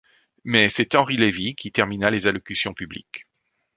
[0.43, 3.25] Mais c'est Henry Lévy qui termina les allocutions publiques.